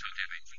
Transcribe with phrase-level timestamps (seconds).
[0.00, 0.57] David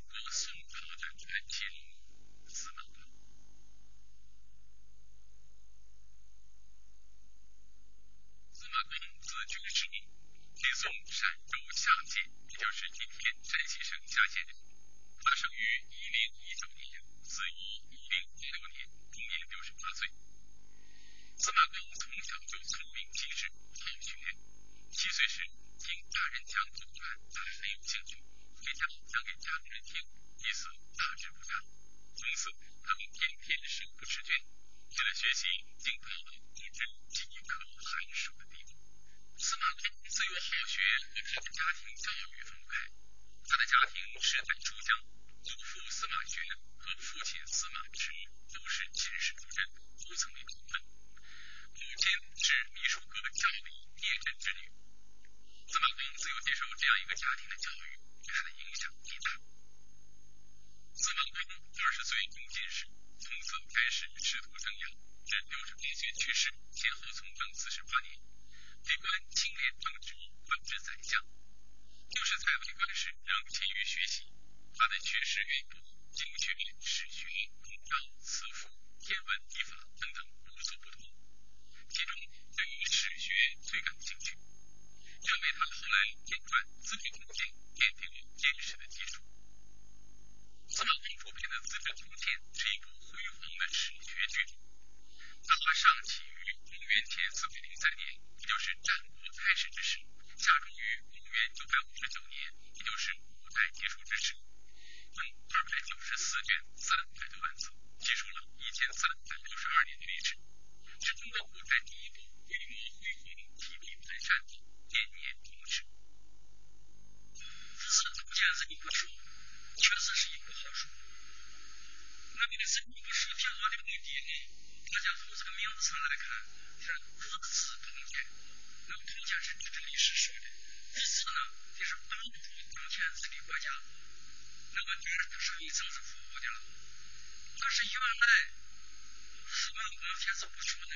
[140.20, 140.94] 天是不穷的，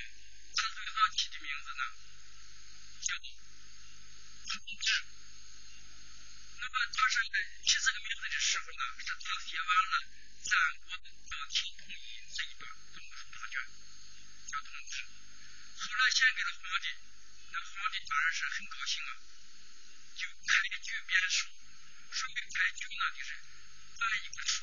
[0.55, 1.83] 他这个二的名字呢
[3.01, 3.33] 叫做
[4.45, 4.61] 朱。
[6.61, 7.25] 那么他是
[7.65, 9.97] 起这个名字的时候呢，是他写完了
[10.45, 10.53] 《战
[10.85, 11.41] 国的道
[11.73, 13.65] 统一》这一段中书大卷，
[14.53, 15.01] 叫同志。
[15.81, 16.93] 后来献给了皇帝，
[17.51, 19.17] 那皇帝当然是很高兴啊，
[20.21, 21.49] 就开具编书，
[22.13, 23.33] 说明开具呢就是
[23.97, 24.54] 办一个。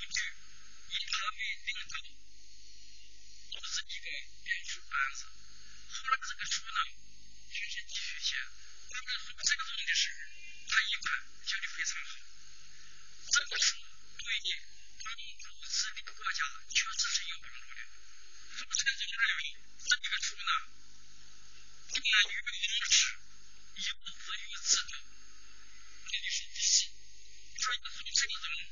[28.22, 28.70] 这个人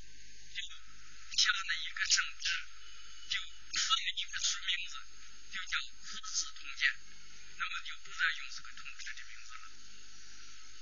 [0.54, 1.74] 就下了。
[1.82, 2.54] 一个圣旨
[3.30, 3.42] 就
[3.74, 5.02] 赐了一个书名字
[5.50, 6.86] 就叫资治通鉴
[7.58, 9.72] 那么就不再用这个通知的名字了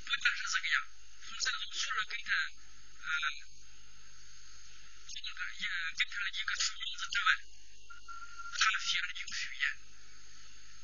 [0.03, 0.83] 不但是这个样
[1.21, 2.33] 冯善东除了给他
[2.99, 3.07] 嗯
[5.15, 7.39] 这个也给他了一个书名字之外
[8.51, 9.79] 他还写了一个序言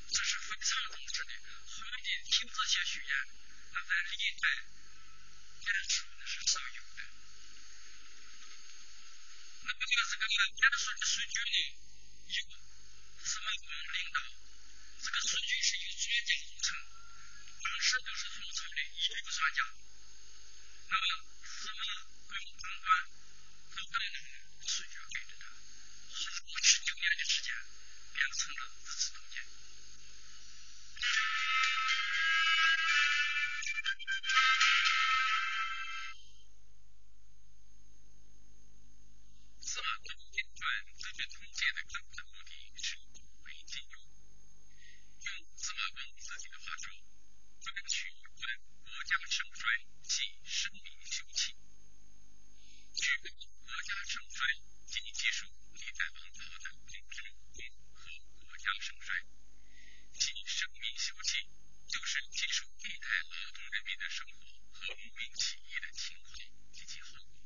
[0.07, 1.33] 这是非常重视的
[1.67, 3.27] 皇帝亲自写序言
[3.73, 4.71] 那在历代
[10.23, 11.75] 这个电视数据呢，
[12.31, 12.39] 有
[13.27, 14.23] 什么我们领导，
[15.03, 16.79] 这个数据是由专家组成，
[17.59, 19.67] 当时就是统筹的一个专家。
[20.87, 22.87] 那么什么跟当官
[23.75, 24.17] 都不能拿
[24.63, 27.51] 数据跟着他，花了十九年的时间，
[28.13, 29.43] 变成了自治统计。
[41.53, 42.49] 通鉴》的根本目的
[42.81, 42.97] 是
[43.45, 44.01] 为金庸。
[45.21, 46.89] 用司马光自己的话说
[47.61, 51.53] ：“专取论国家盛衰，系生民休戚。”
[52.97, 54.41] 据论国家盛衰，
[54.89, 55.45] 即记述
[55.77, 59.13] 历代王朝的政治功和国家盛衰；
[60.17, 61.37] 系生民休戚，
[61.85, 66.33] 就是记述历代劳动人民的生活和农民起义的情况
[66.73, 67.45] 及其后果。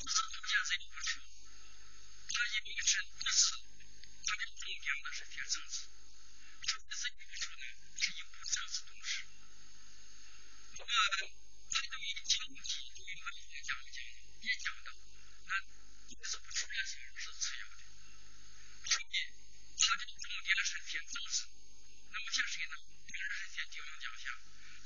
[0.00, 1.20] 不是通鉴这一部书，
[2.34, 3.54] 它一定是不是
[4.26, 5.86] 它的重点呢是写政治，
[6.66, 7.64] 说的这一部书呢
[7.96, 9.22] 是一部政治东西。
[10.76, 10.92] 那么
[11.70, 14.04] 它对于经济对于文学讲不讲
[14.42, 14.92] 也讲到，
[15.46, 15.60] 那
[16.16, 17.80] 都是不出来时候是次要的。
[18.84, 19.04] 所以
[19.78, 21.46] 它的重点是写政治，
[22.14, 22.78] 那么写谁呢？
[23.10, 24.30] 当然是写帝王将相，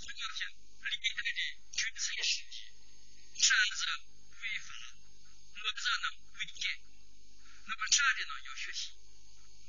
[0.01, 1.41] 主要写历代的
[1.77, 2.73] 君臣事迹，
[3.37, 3.85] 善者
[4.41, 4.73] 为法，
[5.55, 6.09] 恶者呢
[6.41, 6.81] 为奸。
[7.67, 8.97] 那么善的呢要学习，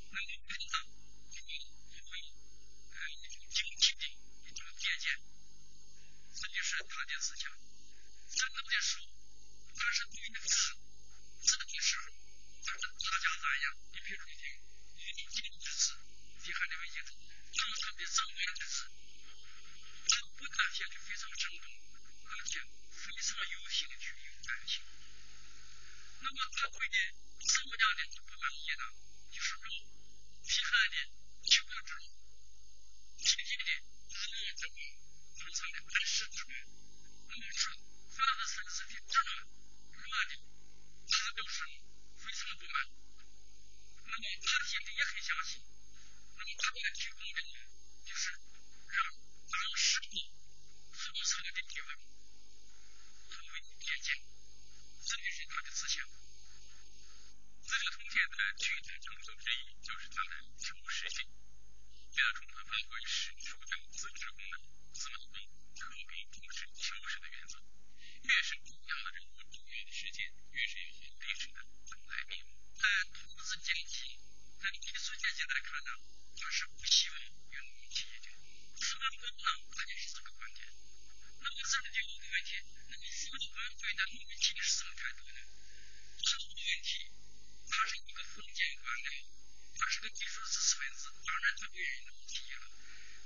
[0.10, 0.64] 那么恶的
[1.36, 1.52] 就会
[1.92, 2.16] 就会
[2.96, 4.08] 呃一种警惕的
[4.48, 5.20] 一种借鉴，
[6.40, 7.52] 这就是他的思想。
[8.40, 9.00] 整个的书，
[9.76, 10.78] 它是对的是
[11.44, 12.08] 这个时候，
[12.64, 13.76] 它是大家赞扬。
[13.92, 14.26] 你比如说
[16.42, 17.12] 《》，你看这位记住，
[17.52, 18.88] 正常的正官之子，
[20.08, 21.68] 他不但写的非常生动，
[22.26, 24.82] 而且非常有兴趣、有感情。
[26.22, 26.98] 那么他对的
[27.44, 28.84] 什么样的不满意呢？
[29.32, 29.68] 就是说，
[30.48, 30.96] 批判的
[31.44, 32.02] 齐国之乱，
[33.18, 33.72] 批评的
[34.08, 34.78] 大王之乱，
[35.40, 36.54] 通常的安史之乱。
[37.28, 37.74] 那么说，
[38.16, 39.32] 凡是生事的之乱、
[40.08, 40.34] 乱的，
[41.10, 41.68] 他都是
[42.18, 42.88] 非常不满。
[44.06, 44.48] 那么他
[45.21, 45.60] 心里也很相信，
[46.38, 47.60] 那么他给他提供的呢，
[48.06, 48.31] 就是
[48.88, 49.04] 让
[49.51, 50.31] 当时的
[50.94, 51.88] 宋朝的地位
[53.30, 54.16] 作为借鉴，
[55.04, 56.06] 这就是他的思想。
[57.69, 61.22] 《资治通鉴》的巨大成就之一就是它的求实性。
[61.30, 64.57] 为了充分发挥史书的自治功能，
[64.92, 65.45] 司马光
[65.77, 67.62] 特别重视求实的原则。
[68.24, 72.57] 越是重要的人物、重要的事件，越是要和历史的本来面目。
[72.74, 74.18] 在统治阶级、
[74.57, 75.92] 在艺术阶级来看呢，
[76.42, 78.33] 他是不希望有农民起义的。
[78.81, 79.45] 司马光呢，
[79.77, 80.65] 他就是这个观点。
[81.38, 82.57] 那么这里就有个问题，
[82.89, 85.39] 那么司马光对待农民起义是什么态度呢？
[86.18, 87.13] 这个问题。
[87.72, 89.30] 他是一个封建官僚，
[89.77, 92.65] 他是个技术知识分子，当然他不愿意农民起义了。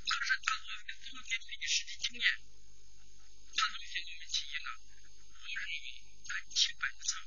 [0.05, 2.41] 但是他作为总结历史的经验，
[3.55, 4.69] 他怎么写农民起义呢？
[5.39, 7.23] 我认为在基本上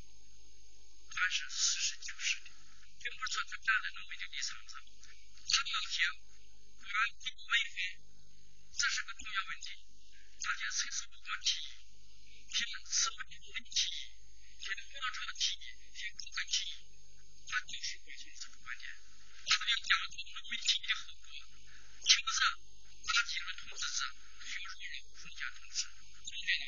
[1.16, 2.50] 还是实事求是的，
[3.02, 4.78] 并不是说他站在农民的立场上，
[5.50, 6.06] 他要写
[6.78, 6.86] 官
[7.18, 7.76] 地文分，
[8.78, 9.74] 这是个重要问题。
[10.42, 11.74] 大家谁说不光起义，
[12.54, 14.14] 写什么农民起义，
[14.62, 16.86] 写王朝起义，写各个起义。
[17.48, 21.34] 他就是关心这个观点，他要讲出农民起义的后果，
[22.06, 22.38] 轻视
[23.02, 24.06] 打击了统治者，
[24.46, 25.90] 削弱了封建统治，
[26.30, 26.64] 总的呢，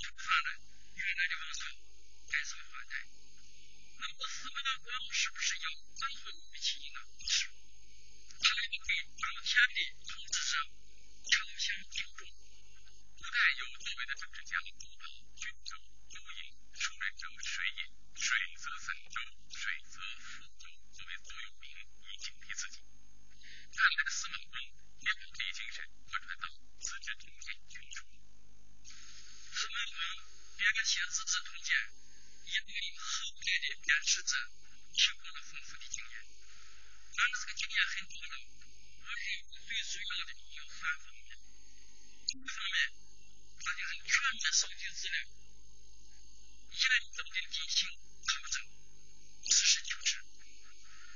[0.00, 0.48] 推翻了
[0.96, 1.68] 原来的王朝，
[2.32, 3.04] 改朝换代。
[3.98, 7.00] 那么司马光是不是要整合农民起义呢？
[7.18, 7.50] 不是，
[8.38, 10.54] 他要给当前的统治者
[11.26, 12.30] 敲响警钟。
[13.18, 15.74] 古代有作为的政治家都把君者
[16.14, 19.18] 周饮，庶人者水饮，水则汾州，
[19.50, 21.66] 水则福州作为座右铭
[22.06, 22.78] 以警惕自己。
[23.74, 28.06] 看来司马光也把这一精神贯穿到《资治通鉴》全书。
[29.50, 29.98] 司马光
[30.88, 31.76] 写《资治通鉴》，
[32.48, 34.32] 也为后代的编史者
[34.96, 36.16] 提供了丰富的经验。
[37.12, 38.40] 当然，这个经验很多了，
[39.04, 39.20] 我认
[39.68, 41.36] 为最主要的有三方面。
[42.24, 42.88] 第一方面，
[43.60, 45.28] 他就是全面收集资料，
[46.72, 46.80] 严
[47.12, 47.84] 格的进行
[48.24, 48.64] 考证，
[49.44, 50.24] 实事求是。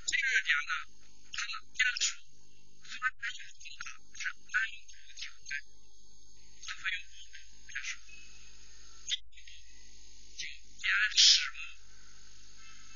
[0.05, 0.85] 第二点呢，
[1.33, 2.21] 他讲述
[2.85, 3.25] 虽然很
[3.57, 5.65] 宏大，是按部就班，
[6.61, 7.41] 他会有五步
[7.73, 7.97] 讲述。
[9.09, 9.49] 第一步
[10.37, 10.47] 就
[10.81, 11.61] 编始末。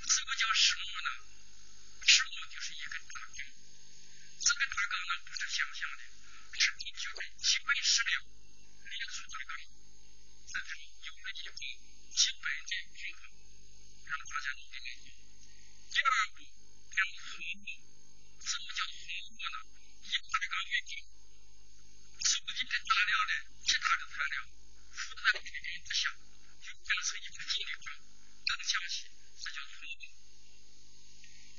[0.09, 1.11] 什么叫始末呢？
[2.07, 3.47] 始末就是一个大纲，
[4.41, 6.03] 这个大纲呢不是想象的，
[6.59, 7.05] 是根据
[7.37, 9.59] 基本史料列出大纲，
[10.47, 10.73] 这就
[11.05, 13.29] 有了一个基本的规划，
[14.07, 14.89] 让大家都明白。
[15.91, 16.37] 第二步
[16.95, 17.21] 讲通
[17.61, 17.69] 过，
[18.41, 19.05] 什么叫通
[19.37, 19.59] 过呢？
[20.07, 20.91] 以大纲为根，
[22.25, 23.33] 收集的大量的
[23.67, 24.49] 其他的材料，
[24.95, 26.15] 附在对比之下，
[26.63, 27.93] 就变成一个系列表，
[28.47, 29.11] 更详细，
[29.43, 30.07] 这叫通过。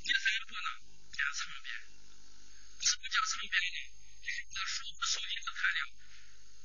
[0.08, 0.70] 第三步呢，
[1.12, 1.76] 讲长编。
[2.80, 3.80] 什么叫长编呢？
[4.24, 5.82] 就是把所有收集的材料，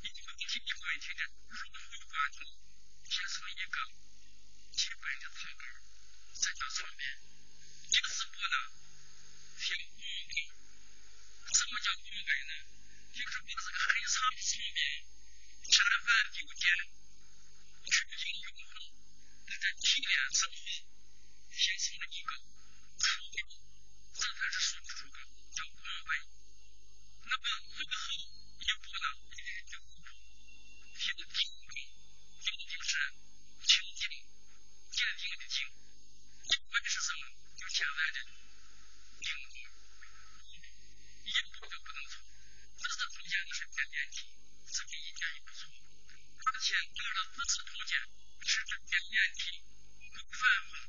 [0.03, 1.21] 一个问题一个问题的
[1.51, 2.47] 融会贯通，
[3.11, 3.77] 写成一个
[4.71, 5.67] 基本的草稿，
[6.39, 7.03] 这叫长编。
[12.23, 12.53] 白呢？
[13.13, 14.79] 就是把这个很长的场面
[15.69, 16.65] 删繁就简，
[17.85, 18.73] 去尽用红，
[19.47, 20.53] 在这提炼之后，
[21.53, 22.03] 形成了。
[22.13, 22.31] 一个
[22.99, 23.39] 初稿，
[24.15, 25.19] 这才是说不出的
[25.57, 25.75] 叫文
[26.05, 26.11] 本。
[27.25, 27.97] 那么最后
[28.61, 30.09] 一步呢，就是第五步，
[30.95, 31.35] 写的定
[31.73, 31.77] 定，
[32.45, 32.91] 定就是
[33.65, 34.05] 情境，
[34.93, 37.23] 界定的境，一般是什么？
[37.57, 38.19] 就现在的
[39.21, 39.57] 定义，
[41.25, 42.21] 一步都不能错。
[42.77, 44.29] 字字图鉴都是点点题，
[44.71, 45.73] 这个一点也不错。
[45.73, 47.99] 而且拿着字字图鉴
[48.45, 49.63] 是这点点题
[50.15, 50.89] 不犯法，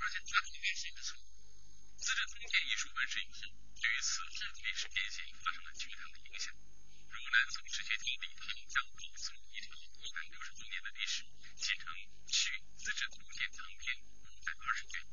[0.00, 1.18] 而且它里面是一个错。
[2.02, 6.54] 《资治通鉴》一书问世以后，对于此后的历史变迁发生了巨大的影响。
[7.10, 11.24] 如南宋史学家李唐将北宋一条一百六十多年的历史
[11.56, 11.92] 写成
[12.32, 15.04] 《续资治通鉴长篇》五百二十卷，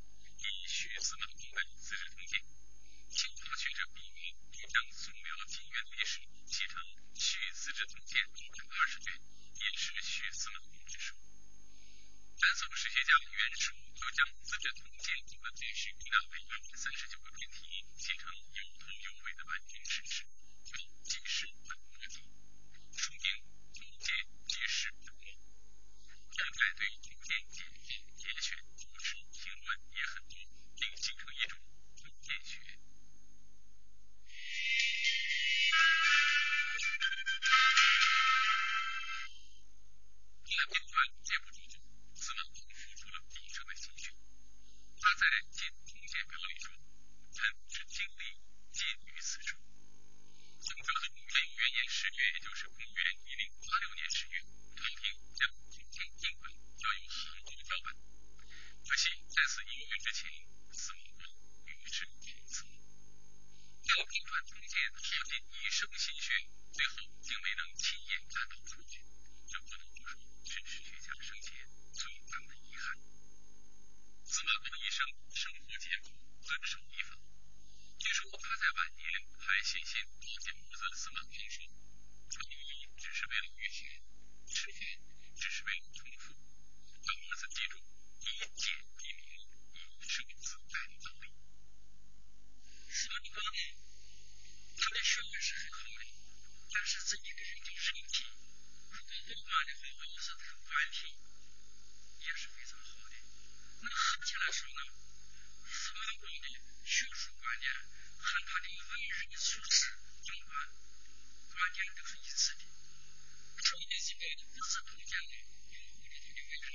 [114.78, 115.34] 是通鉴的
[115.74, 116.70] 拥护着他的为人，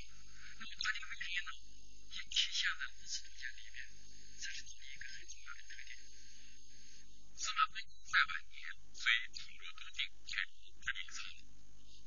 [0.59, 1.53] 那么他的为人呢，
[2.11, 3.79] 也体现在不是通鉴里面，
[4.43, 5.95] 这是他的一个很重要的特点。
[7.39, 11.47] 司马光在晚年虽体弱多病，却日理操劳。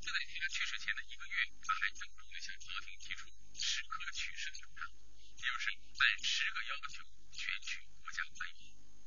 [0.04, 8.60] 就在他去世前的一个月，他还郑重地向朝廷提出十科取士的主张，也就是按十个要求选取国家官员。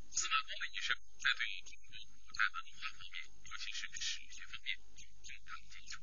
[0.10, 1.98] 司马光的一生在对中国
[2.39, 3.19] 在文化方面，
[3.51, 6.00] 尤其是史学方面有重大的建树。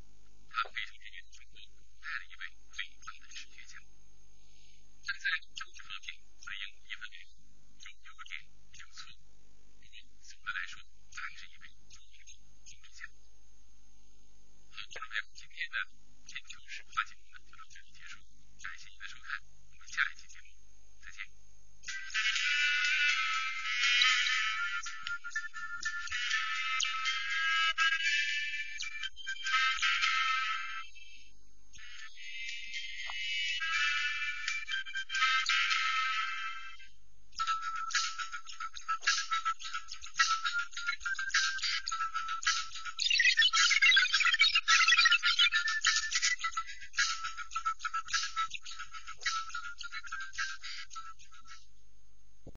[0.51, 2.45] 他可以说是中国古代的一位
[2.77, 3.81] 伟大的史学家。
[5.07, 5.25] 但在，